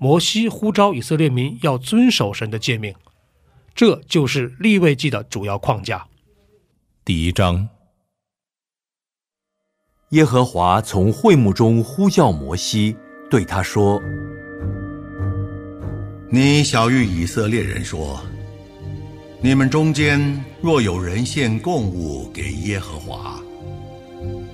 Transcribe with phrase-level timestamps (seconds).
[0.00, 2.94] 摩西呼召以色列民要遵守神的诫命，
[3.74, 6.06] 这就是立位记的主要框架。
[7.04, 7.68] 第一章，
[10.10, 12.96] 耶和华从会幕中呼叫摩西，
[13.28, 14.00] 对他说
[16.30, 18.20] ：“你小谕以色列人说，
[19.40, 23.42] 你们中间若有人献供物给耶和华，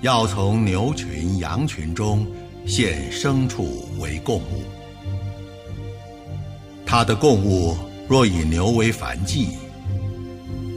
[0.01, 2.27] 要从牛群、羊群中
[2.65, 4.65] 献牲畜为供物。”
[6.87, 7.77] 他的供物
[8.09, 9.49] 若以牛为燔祭，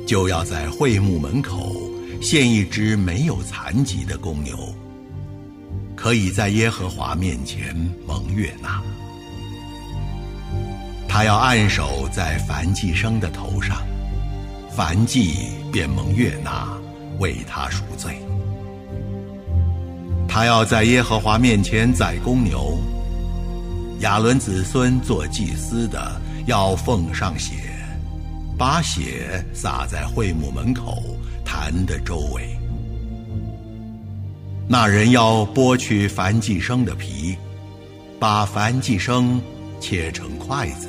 [0.08, 1.76] 就要在会幕门口
[2.22, 4.58] 献一只没有残疾的公牛，
[5.96, 8.82] 可以在耶和华面前蒙悦纳。
[11.08, 13.86] 他要按手在燔祭生的头上，
[14.76, 16.68] 燔祭便蒙悦纳，
[17.20, 18.18] 为他赎罪。
[20.28, 22.78] 他要在耶和华面前宰公牛。
[24.02, 27.56] 亚伦子孙做祭司的，要奉上血，
[28.56, 31.02] 把血洒在会幕门口
[31.44, 32.56] 坛的周围。
[34.68, 37.36] 那人要剥去燔祭生的皮，
[38.20, 39.42] 把燔祭生
[39.80, 40.88] 切成筷子。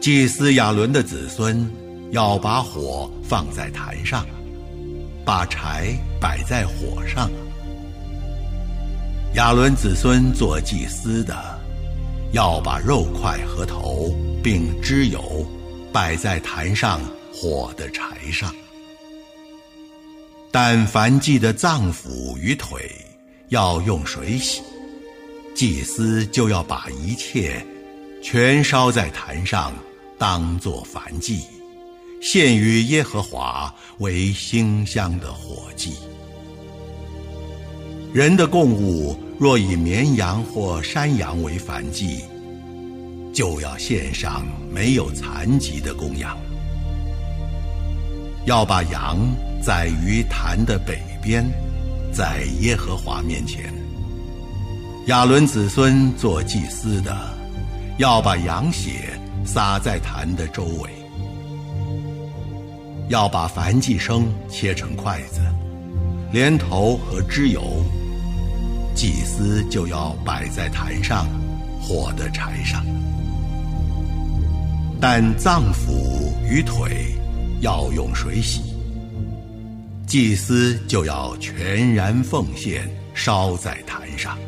[0.00, 1.68] 祭司亚伦的子孙
[2.12, 4.24] 要把火放在坛上，
[5.24, 7.28] 把柴摆在火上。
[9.34, 11.58] 亚伦子孙做祭司的，
[12.32, 15.46] 要把肉块和头并脂油
[15.90, 17.00] 摆在坛上
[17.32, 18.54] 火的柴上。
[20.50, 22.90] 但凡祭的脏腑与腿
[23.48, 24.60] 要用水洗，
[25.54, 27.64] 祭司就要把一切
[28.22, 29.72] 全烧在坛上，
[30.18, 31.40] 当作燔祭，
[32.20, 35.94] 献于耶和华为馨香的火祭。
[38.12, 42.20] 人的供物若以绵羊或山羊为燔祭，
[43.34, 46.38] 就要献上没有残疾的公羊。
[48.44, 49.18] 要把羊
[49.60, 51.44] 宰于坛的北边，
[52.12, 53.74] 在耶和华面前。
[55.06, 57.12] 亚伦子孙做祭司的，
[57.98, 60.90] 要把羊血洒在坛的周围。
[63.08, 65.40] 要把燔祭生切成筷子，
[66.32, 67.84] 连头和脂油。
[69.02, 71.26] 祭司就要摆在坛上，
[71.80, 72.80] 火的柴上；
[75.00, 77.12] 但脏腑与腿
[77.62, 78.60] 要用水洗。
[80.06, 84.38] 祭司就要全然奉献，烧在坛上。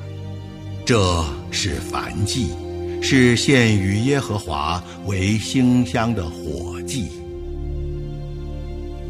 [0.86, 2.50] 这是燔祭，
[3.02, 7.10] 是献与耶和华为馨香的火祭。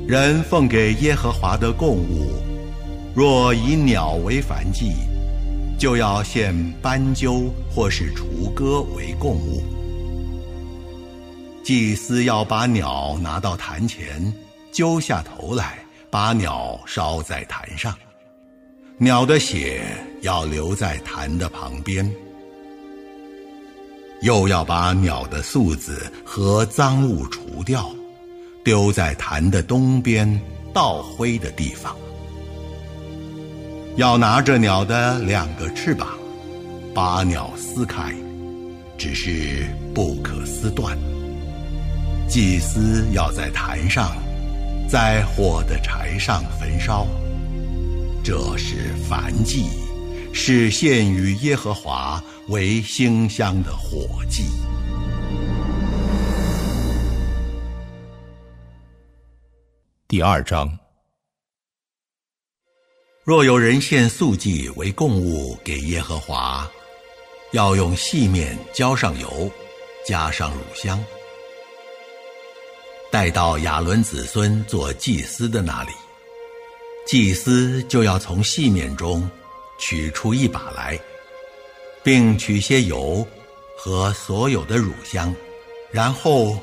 [0.09, 2.32] 人奉给耶和华的供物，
[3.15, 4.90] 若以鸟为燔祭。
[5.85, 9.63] 就要献斑鸠或是雏鸽为供物。
[11.63, 14.33] 祭司要把鸟拿到坛前，
[14.73, 17.95] 揪下头来，把鸟烧在坛上。
[18.97, 19.83] 鸟的血
[20.23, 22.11] 要留在坛的旁边。
[24.23, 27.95] 又要把鸟的素子和脏物除掉，
[28.65, 30.41] 丢在坛的东边
[30.73, 31.95] 倒灰的地方。
[33.96, 36.08] 要拿着鸟的两个翅膀，
[36.93, 38.12] 把鸟撕开，
[38.99, 40.99] 只是不可撕断。
[42.29, 44.11] 祭司要在坛上，
[44.88, 47.06] 在火的柴上焚烧。
[48.25, 49.69] 这是燔祭，
[50.32, 54.43] 是献于耶和华为馨香的火祭。
[60.08, 60.84] 第二章。
[63.25, 66.71] 若有人献素祭为供物给耶和华，
[67.53, 69.50] 要用细面浇上油，
[70.06, 71.03] 加上乳香，
[73.11, 75.91] 带到亚伦子孙做祭司的那里。
[77.06, 79.26] 祭司就要从细面中
[79.79, 81.00] 取出一把来，
[82.03, 83.26] 并取些油
[83.75, 85.35] 和所有的乳香，
[85.91, 86.59] 然后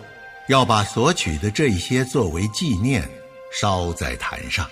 [0.47, 3.09] 要把所取的这些作为纪念，
[3.51, 4.69] 烧在坛上，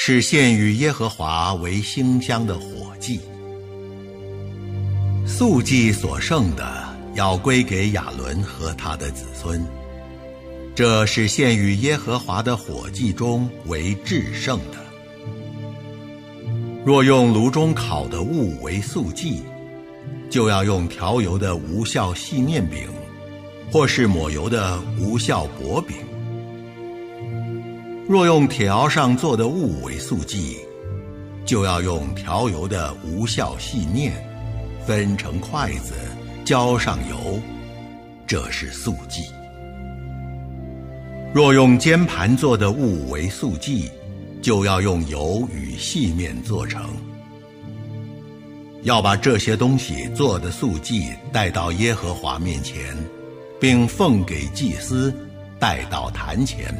[0.00, 3.18] 是献与耶和华为馨香的火祭。
[5.26, 9.60] 素祭所剩的，要归给亚伦和他的子孙。
[10.72, 14.78] 这是献与耶和华的火祭中为至圣的。
[16.86, 19.42] 若用炉中烤的物为素祭，
[20.30, 22.88] 就要用调油的无效细面饼，
[23.72, 25.96] 或是抹油的无效薄饼。
[28.08, 30.56] 若用铁窑上做的物为素祭，
[31.44, 34.14] 就要用调油的无效细面。
[34.86, 35.92] 分成筷子，
[36.42, 37.38] 浇上油，
[38.26, 39.24] 这是素祭。
[41.34, 43.90] 若用煎盘做的物为素祭，
[44.40, 46.88] 就要用油与细面做成。
[48.84, 52.96] 要把这些东西做的素祭带到耶和华面前，
[53.60, 55.14] 并奉给祭司
[55.60, 56.74] 带到坛前。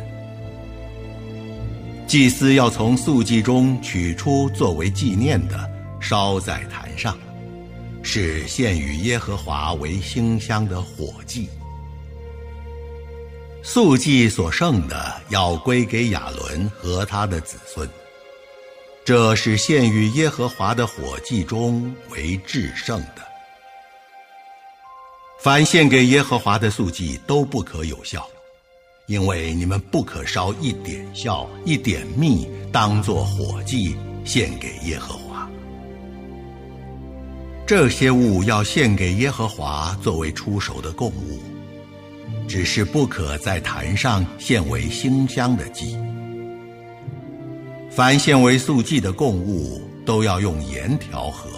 [2.08, 5.70] 祭司要从素祭中取出作为纪念的，
[6.00, 7.14] 烧在坛上。
[8.02, 11.50] 是献与耶和华为馨香的火祭，
[13.62, 17.86] 素祭所剩的要归给亚伦和他的子孙。
[19.04, 23.22] 这是献与耶和华的火祭中为至圣的。
[25.40, 28.26] 凡献给耶和华的素祭都不可有效，
[29.08, 35.48] 因为你们不可烧一点效、一点蜜，当作火祭献给耶和华。
[37.66, 41.40] 这些物要献给耶和华作为出手的供物，
[42.46, 45.96] 只是不可在坛上献为馨香的祭。
[47.90, 51.48] 凡献为素祭的供物，都要用盐调和。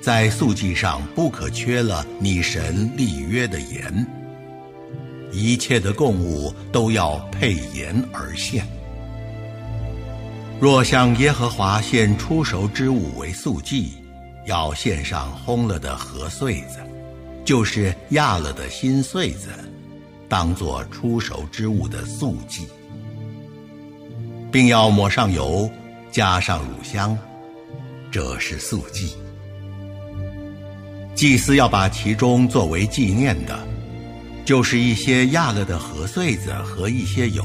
[0.00, 4.23] 在素祭上不可缺了你神立约的盐。
[5.34, 8.66] 一切的供物都要配盐而献。
[10.60, 13.92] 若向耶和华献出熟之物为素祭，
[14.46, 16.78] 要献上烘了的禾穗子，
[17.44, 19.48] 就是压了的新穗子，
[20.28, 22.66] 当作出熟之物的素祭，
[24.52, 25.68] 并要抹上油，
[26.10, 27.18] 加上乳香，
[28.10, 29.14] 这是素祭。
[31.14, 33.58] 祭司要把其中作为纪念的，
[34.44, 37.42] 就是一些压了的禾穗子和一些油，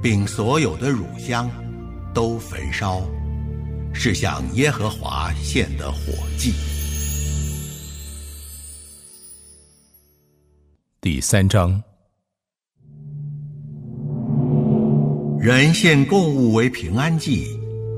[0.00, 1.50] 并所有的乳香，
[2.14, 3.02] 都焚烧。
[3.92, 5.98] 是向耶和华献的火
[6.36, 6.52] 祭。
[11.00, 11.80] 第三章，
[15.38, 17.46] 人献供物为平安祭，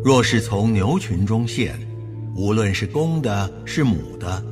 [0.05, 1.75] 若是从牛群中献，
[2.35, 4.43] 无论是公的，是母的，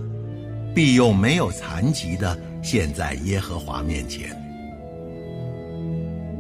[0.75, 4.37] 必用没有残疾的献在耶和华面前。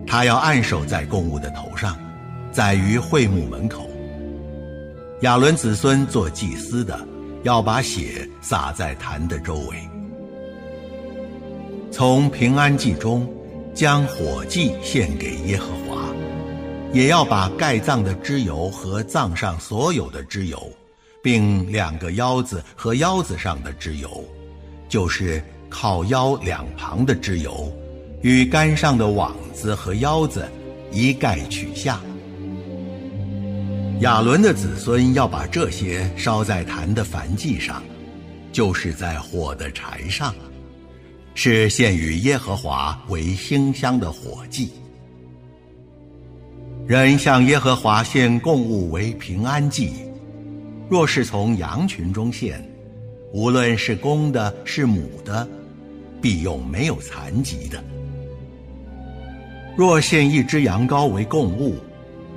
[0.07, 1.97] 他要按手在供物的头上，
[2.51, 3.89] 在于会幕门口。
[5.21, 6.99] 亚伦子孙做祭司的，
[7.43, 9.77] 要把血洒在坛的周围。
[11.91, 13.33] 从平安祭中
[13.73, 16.13] 将火祭献给耶和华，
[16.93, 20.71] 也要把盖葬的脂油和葬上所有的脂油，
[21.23, 24.25] 并两个腰子和腰子上的脂油，
[24.89, 25.43] 就是
[25.77, 27.69] 靠腰两旁的脂油，
[28.23, 30.49] 与杆上的网子和腰子
[30.93, 32.01] 一概取下。
[33.99, 37.83] 亚伦的子孙要把这些烧在坛的燔祭上，
[38.53, 40.33] 就是在火的柴上，
[41.35, 44.71] 是献与耶和华为馨香的火祭。
[46.87, 49.93] 人向耶和华献供物为平安祭，
[50.89, 52.65] 若是从羊群中献，
[53.33, 55.49] 无论是公的，是母的，
[56.25, 57.85] 必用没有残疾的。
[59.77, 61.77] 若献一只羊羔为供物。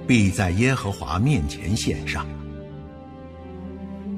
[0.05, 2.25] 必在耶和华面前献上，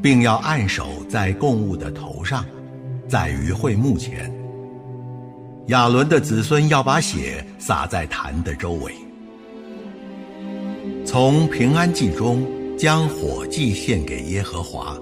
[0.03, 2.45] 并要按手在供物的头上，
[3.07, 4.31] 在于会幕前。
[5.69, 8.93] 亚伦的子孙要把血洒在坛的周围。
[11.03, 12.45] 从平安祭中
[12.77, 14.95] 将火祭献给耶和华，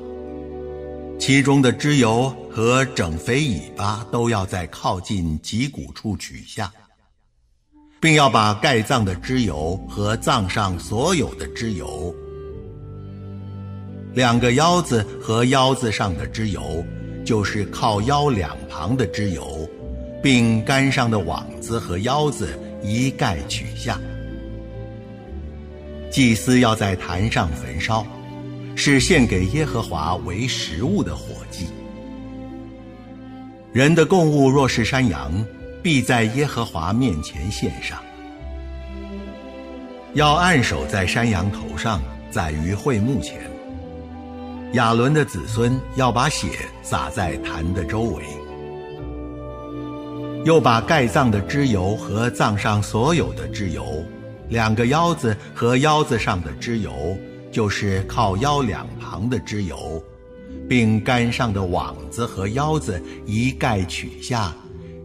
[1.20, 6.72] 其中的脂油和整肥尾巴都要在靠近脊骨处取下。
[8.00, 12.14] 并要把盖葬的脂油和葬上所有的脂油，
[14.14, 16.86] 两个腰子和腰子上的脂油，
[17.26, 19.68] 就是靠腰两旁的脂油，
[20.22, 22.48] 并杆上的网子和腰子
[22.84, 24.00] 一概取下。
[26.12, 28.06] 祭司要在坛上焚烧，
[28.78, 31.66] 是献给耶和华为食物的火祭。
[33.74, 35.44] 人的供物若是山羊，
[35.82, 37.98] 必在耶和华面前献上。
[40.14, 43.42] 要按手在山羊头上，在于会幕前。
[44.74, 46.48] 亚伦的子孙要把血
[46.84, 48.24] 洒在坛的周围，
[50.46, 54.04] 又把盖葬的脂油和葬上所有的脂油，
[54.50, 57.18] 两个腰子和腰子上的脂油，
[57.52, 60.02] 就是靠腰两旁的脂油，
[60.68, 64.56] 并杆上的网子和腰子一概取下，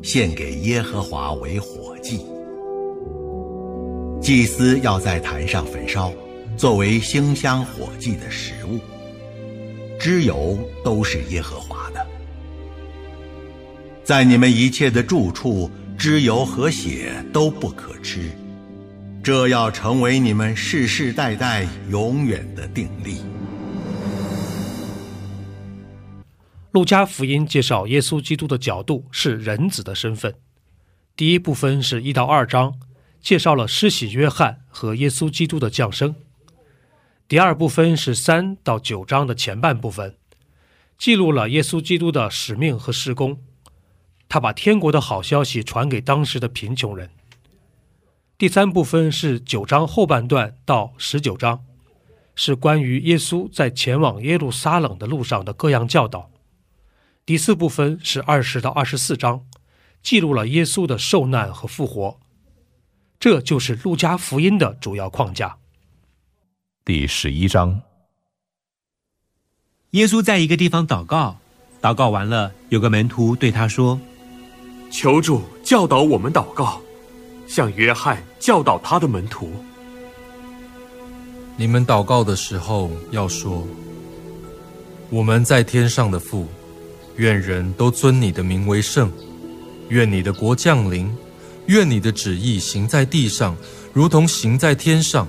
[0.03, 2.21] 献给耶和华为火祭。
[4.21, 6.13] 祭司要在坛上焚烧，
[6.57, 8.79] 作为馨香火祭的食物。
[9.99, 12.05] 脂油都是耶和华的，
[14.03, 18.31] 在你们一切的住处，脂油和血都不可吃，
[19.23, 23.19] 这要成为你们世世代代永远的定力。
[26.73, 30.35] 路加福音介绍耶稣基督的角度是人子的身份，
[31.15, 32.75] 第一部分是一到二章。
[33.21, 36.17] 介绍了施洗约翰和耶稣基督的降生。
[37.29, 40.17] 第二部分是三到九章的前半部分，
[40.99, 43.41] 记录了耶稣基督的使命和施工。
[44.29, 47.11] 他把天国的好消息传给当时的贫穷人。
[48.43, 51.65] 第三部分是九章后半段到十九章，
[52.35, 56.29] 是关于耶稣在前往耶路撒冷的路上的各样教导。
[57.25, 59.47] 第四部分是二十到二十四章，
[60.03, 62.19] 记录了耶稣的受难和复活。
[63.21, 65.59] 这就是路加福音的主要框架。
[66.85, 67.83] 第十一章，
[69.91, 71.39] 耶稣在一个地方祷告，
[71.81, 74.01] 祷告完了，有个门徒对他说
[74.91, 76.83] ：“求主教导我们祷告，
[77.47, 79.53] 像约翰教导他的门徒。
[81.57, 83.65] 你们祷告的时候要说：
[85.11, 86.49] 我们在天上的父，
[87.19, 89.13] 愿人都尊你的名为圣，
[89.91, 91.09] 愿你的国降临。”
[91.67, 93.57] 愿你的旨意行在地上，
[93.93, 95.29] 如同行在天上。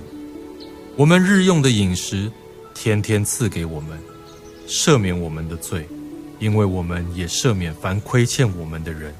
[0.96, 2.28] 我们日用的饮食，
[2.74, 3.96] 天天赐给我们，
[4.66, 5.88] 赦免我们的罪，
[6.40, 9.14] 因为我们也赦免凡亏欠我们的人。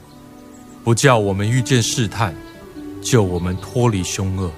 [0.82, 2.34] 不叫我们遇见试探，
[3.04, 4.50] 救我们脱离凶恶。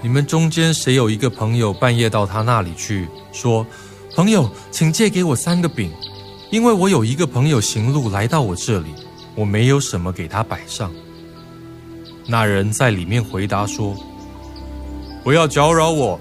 [0.00, 3.66] 你们中间谁有一个朋友半夜到他那里去，说
[4.16, 5.90] ：“朋友，请借给我三个饼，
[6.50, 8.94] 因为我有一个朋友行路来到我这里。”
[9.36, 10.92] 我没有什么给他摆上。
[12.24, 13.96] 那人在里面回答说
[15.24, 16.20] ：“不要搅扰我，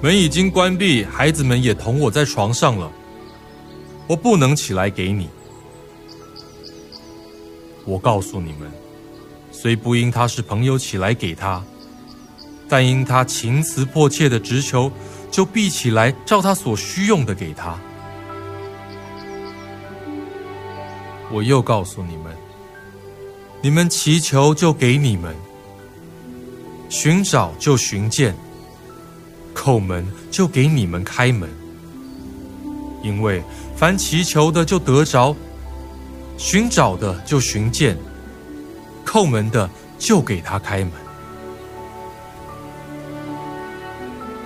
[0.00, 2.90] 门已经关闭，孩子们也同我在床上了，
[4.06, 5.28] 我不能起来给你。
[7.88, 8.70] 我告诉你们，
[9.50, 11.64] 虽不因他是朋友起来给他，
[12.68, 14.92] 但因他情辞迫切的直求，
[15.30, 17.78] 就必起来照他所需用的给他。”
[21.32, 22.36] 我又告诉你们：
[23.62, 25.34] 你们祈求就给你们，
[26.90, 28.36] 寻找就寻见，
[29.54, 31.48] 叩门就给你们开门。
[33.02, 33.42] 因为
[33.74, 35.34] 凡祈求的就得着，
[36.38, 37.98] 寻找的就寻见，
[39.04, 39.68] 叩门的
[39.98, 40.92] 就给他开门。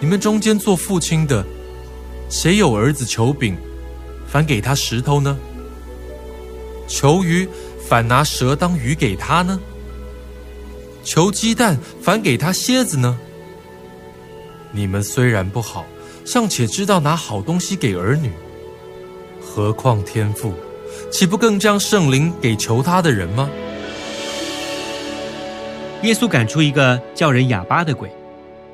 [0.00, 1.44] 你们中间做父亲的，
[2.30, 3.56] 谁有儿子求饼，
[4.26, 5.38] 反给他石头呢？
[6.88, 7.46] 求鱼，
[7.86, 9.58] 反拿蛇当鱼给他呢；
[11.04, 13.18] 求鸡蛋，反给他蝎子呢。
[14.72, 15.84] 你们虽然不好，
[16.24, 18.32] 尚且知道拿好东西给儿女，
[19.40, 20.54] 何况天父，
[21.12, 23.48] 岂不更将圣灵给求他的人吗？
[26.02, 28.10] 耶稣赶出一个叫人哑巴的鬼，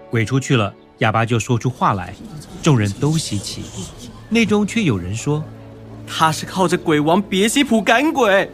[0.08, 2.14] 鬼出去了，哑巴就说出话来，
[2.62, 3.64] 众人都稀奇，
[4.28, 5.42] 内中却有人说。
[6.06, 8.48] 他是靠着鬼王别西卜赶鬼。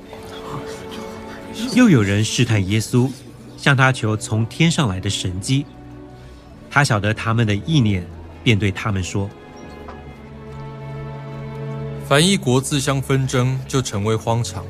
[1.76, 3.09] 又有人试探耶稣，
[3.57, 5.64] 向他求从天上来的神迹。
[6.71, 8.05] 他晓得他们的意念，
[8.43, 9.31] 便对他们说
[12.14, 14.62] ：“凡一国自相纷争，就成为荒场；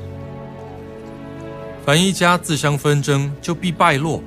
[1.85, 4.19] 凡一家自相纷争，就必败落。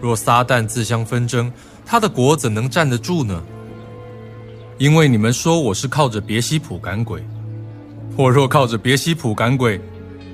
[0.00, 1.52] 若撒旦自相纷争，
[1.84, 3.42] 他的国怎能站得住呢？
[4.78, 7.26] 因为你们说我是靠着别西卜赶鬼。”
[8.16, 9.80] 我若靠着别西卜赶鬼，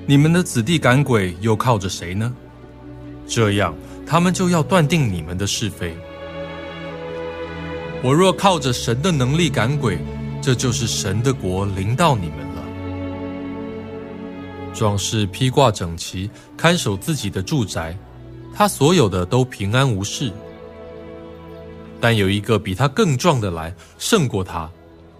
[0.05, 2.31] 你们的子弟赶鬼又靠着谁呢？
[3.25, 3.73] 这样，
[4.05, 5.97] 他们就要断定你们的是非。
[8.03, 9.97] 我若靠着神的能力赶鬼，
[10.45, 12.63] 这就是神的国临到你们了。
[14.75, 17.97] 壮士披挂整齐，看守自己的住宅，
[18.53, 20.31] 他所有的都平安无事。
[21.99, 24.69] 但有一个比他更壮的来，胜过他，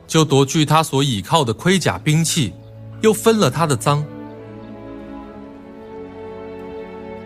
[0.05, 2.53] 就夺去他所倚靠的盔甲兵器，
[3.01, 4.05] 又分了他的赃。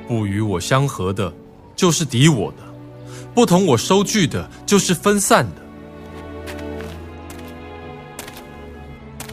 [0.08, 1.34] 不与我相合的，
[1.76, 2.64] 就是敌我的；
[3.36, 5.59] 不同我收据的，就是分散的。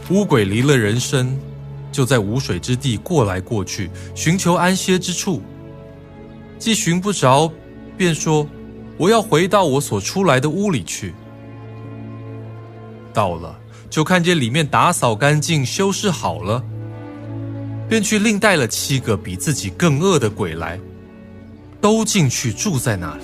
[0.09, 1.37] 乌鬼离了人身，
[1.91, 5.41] 就在无水之地过来过去，寻求安歇之处。
[6.57, 7.51] 既寻不着，
[7.97, 8.47] 便说
[8.97, 11.13] ：“我要回到我所出来的屋里去。”
[13.13, 13.59] 到了，
[13.89, 16.63] 就看见里面打扫干净、修饰好了。
[17.89, 20.79] 便去另带了七个比自己更恶的鬼来，
[21.79, 23.23] 都进去住在那里。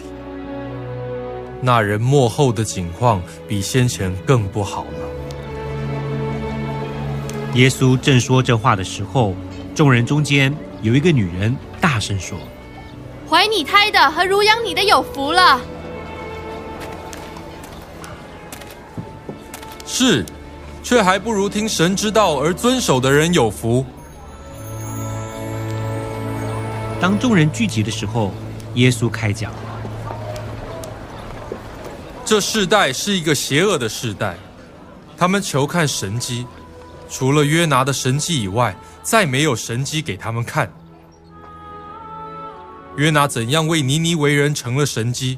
[1.61, 5.12] 那人幕后的景况比先前更不好了。
[7.55, 9.36] 耶稣正说这话的时候，
[9.75, 12.36] 众人中间有一个女人大声说
[13.29, 15.62] ：“怀你胎的和乳养你的有福了。”
[19.86, 20.25] 是，
[20.81, 23.86] 却还不如听神之道而遵守的人有福。
[27.00, 28.33] 当众人聚集的时候，
[28.74, 29.51] 耶稣开讲
[32.25, 34.36] ：“这世代是一个邪恶的世代，
[35.15, 36.48] 他们求看神迹，
[37.13, 40.74] 除了约拿的神迹以外，再没有神迹给他们看。
[42.98, 45.38] 约拿怎样为尼尼为人成了神迹，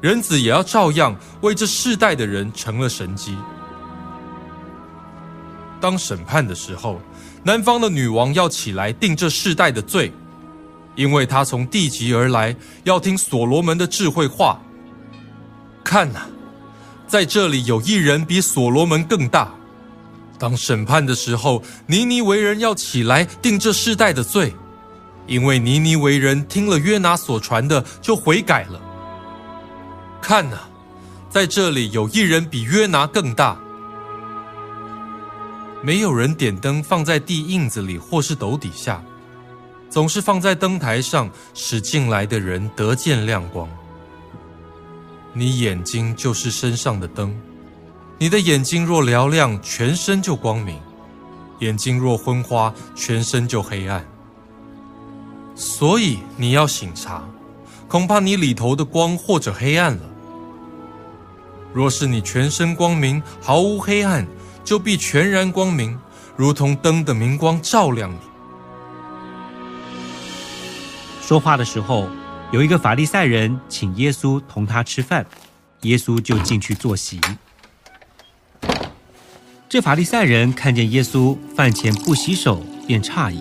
[0.00, 3.36] 人子也要照样为这世代的人成了神迹。
[5.80, 7.00] 当审判的时候，
[7.42, 10.12] 南方的女王要起来定这世代的罪。”
[10.94, 14.60] 因为她从地极而来，要听所罗门的智慧话。
[15.82, 16.20] 看呐，
[17.08, 19.52] 在这里有一人比所罗门更大。
[20.44, 24.52] 当审判的时候，尼尼为人要起来定这世代的罪，
[25.26, 28.78] 因为尼尼为人听了约拿所传的，就悔改了。
[30.20, 30.58] 看呐，
[31.30, 33.58] 在这里有一人比约拿更大。
[35.80, 39.02] 没有人点灯放在地印子里或是斗底下。
[39.88, 43.66] 总是放在灯台上，使进来的人得见亮光。
[45.32, 47.34] 你眼睛就是身上的灯，
[48.18, 50.76] 你的眼睛若嘹亮，全身就光明；
[51.58, 54.06] 眼睛若昏花，全身就黑暗。
[55.56, 57.24] 所以你要醒察，
[57.88, 60.02] 恐怕你里头的光或者黑暗了。
[61.72, 64.26] 若是你全身光明，毫无黑暗，
[64.64, 65.98] 就必全然光明，
[66.36, 68.18] 如同灯的明光照亮你。
[71.20, 72.08] 说话的时候，
[72.52, 75.26] 有一个法利赛人请耶稣同他吃饭，
[75.80, 77.20] 耶稣就进去坐席。
[79.74, 83.40] 这法利赛人看见耶稣饭前不洗手，便诧异。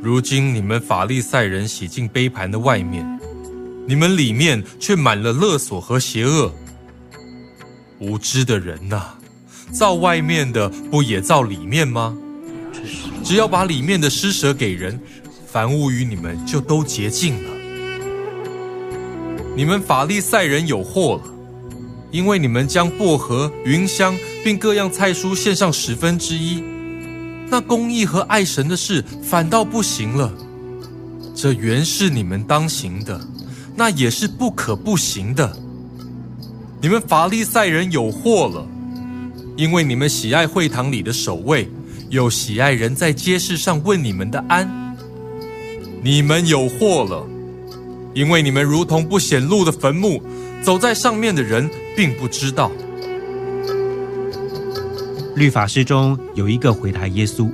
[0.00, 3.06] 如今你们法利赛人洗净杯盘的外面，
[3.86, 6.50] 你们里面却满了勒索和邪恶。
[7.98, 9.02] 无知的人呐，
[9.70, 12.16] 造外面的不也造里面吗？
[13.22, 14.98] 只要把里面的施舍给人。
[15.46, 17.50] 凡物与你们就都洁净了。
[19.54, 21.34] 你们法利赛人有祸了，
[22.10, 26.62] 因为你们将薄荷、云香并各样菜蔬献上十分之一，
[27.48, 30.30] 那公义和爱神的事反倒不行了。
[31.34, 33.18] 这原是你们当行的，
[33.74, 35.56] 那也是不可不行的。
[36.82, 38.66] 你们法利赛人有祸了，
[39.56, 41.66] 因为你们喜爱会堂里的守卫，
[42.10, 44.94] 又喜爱人在街市上问你们的安。
[46.02, 47.26] 你们有祸了，
[48.12, 50.22] 因为你们如同不显露的坟墓，
[50.62, 52.70] 走在上面的人并不知道。
[55.34, 57.50] 律法师中有一个回答耶稣：“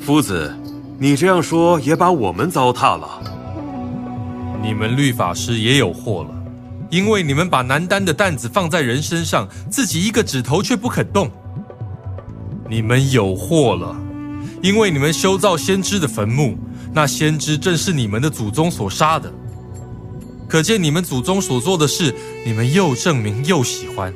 [0.00, 0.54] 夫子，
[0.98, 3.20] 你这样说也把我们糟蹋了。
[4.62, 6.34] 你们律法师也有祸了，
[6.90, 11.30] 因为你们把难担的担子放在人身上，自己一个指头却不肯动。
[12.68, 13.94] 你们有祸了，
[14.62, 16.56] 因为你们修造先知的坟墓。”
[16.94, 19.30] 那先知正是你们的祖宗所杀的，
[20.48, 24.10] 可见你们祖宗所做的事，你们又证明又喜欢，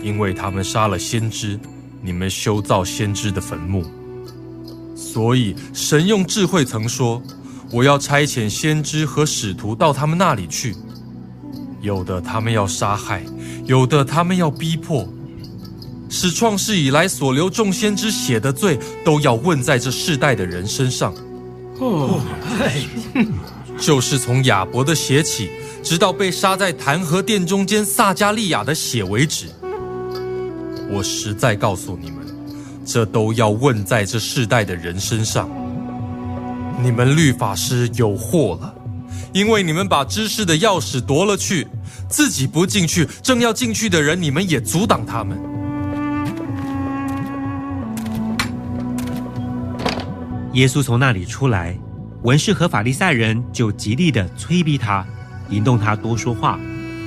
[0.00, 1.58] 因为他们杀了先知，
[2.02, 3.84] 你们修造先知的坟墓。
[4.94, 7.20] 所以神用智慧曾说
[7.72, 10.76] ：“我要差遣先知和使徒到他们那里去，
[11.80, 13.24] 有的他们要杀害，
[13.64, 15.08] 有的他们要逼迫，
[16.08, 21.14] 使创世以来所流众先知血的罪，都要问在这世代的人身上。”
[21.80, 22.20] 哦，
[23.78, 25.48] 就是从亚伯的血起，
[25.82, 29.46] 直到被杀在坛和殿中间撒加利亚的血为止。
[30.92, 32.18] 我实在告诉你们，
[32.84, 35.48] 这都要问在这世代的人身上。
[36.82, 38.74] 你们律法师有祸了，
[39.32, 41.68] 因为你们把知识的钥匙夺了去，
[42.08, 45.38] 自己不进去，正要进去的人，你们也阻挡他们。
[50.54, 51.78] 耶稣从那里出来，
[52.24, 55.06] 文士和法利赛人就极力的催逼他，
[55.50, 56.58] 引动他多说话，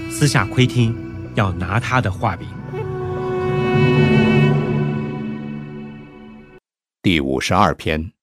[0.10, 0.96] 私下窥听，
[1.36, 2.48] 要拿他的话柄。
[7.04, 8.14] 第五十二篇，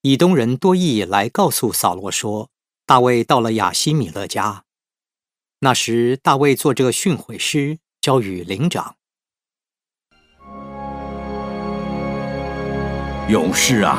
[0.00, 2.48] 以东人多益来告诉扫罗说，
[2.86, 4.64] 大卫到了亚西米勒家。
[5.58, 8.96] 那时，大卫做这个训诲师，交与灵长。
[13.28, 13.98] 勇士啊，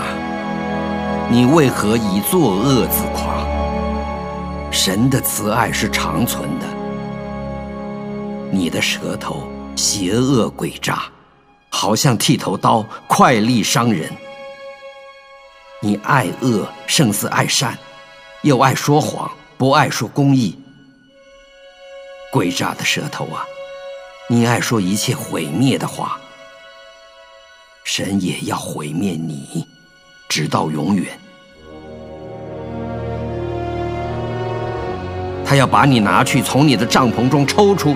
[1.29, 3.45] 你为何以作恶自夸？
[4.71, 6.65] 神的慈爱是长存的。
[8.51, 11.03] 你的舌头邪恶诡诈，
[11.71, 14.11] 好像剃头刀，快利伤人。
[15.79, 17.75] 你爱恶胜似爱善，
[18.43, 20.55] 又爱说谎，不爱说公义。
[22.31, 23.43] 诡诈的舌头啊，
[24.27, 26.19] 你爱说一切毁灭的话。
[27.83, 29.65] 神也要毁灭你，
[30.29, 31.19] 直到永远。
[35.43, 37.95] 他要把你拿去，从你的帐篷中抽出，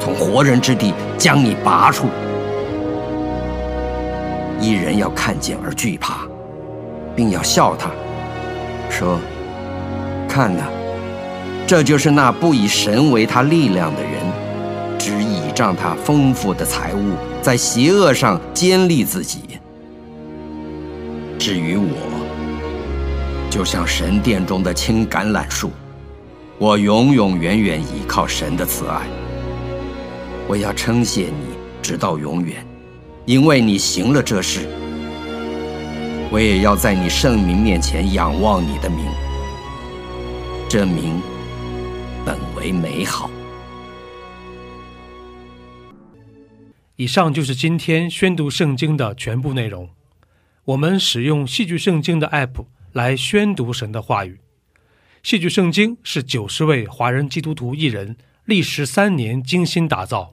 [0.00, 2.08] 从活人之地将你拔出。
[4.60, 6.26] 一人要看见而惧怕，
[7.14, 7.90] 并要笑他，
[8.90, 9.18] 说
[10.28, 10.64] ：“看呐，
[11.66, 14.12] 这就是那不以神为他力量的人，
[14.98, 19.58] 只倚仗他丰富的财物。”在邪恶上坚立自己。
[21.38, 25.70] 至于我，就像神殿中的青橄榄树，
[26.58, 29.06] 我永永远远倚靠神的慈爱。
[30.46, 32.56] 我要称谢你，直到永远，
[33.28, 34.66] 因为你行了这事。
[36.32, 39.04] 我也要在你圣名面前仰望你的名，
[40.66, 41.20] 这名
[42.24, 43.30] 本为美好。
[46.96, 49.90] 以上就是今天宣读圣经的全部内容。
[50.64, 52.64] 我们使用戏剧圣经的 App
[52.94, 54.40] 来宣读神的话语。
[55.22, 60.32] 戏剧圣经是九十位华人基督徒艺人历时三年精心打造，